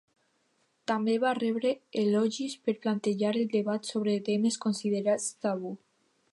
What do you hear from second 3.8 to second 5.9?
sobre temes considerats tabú.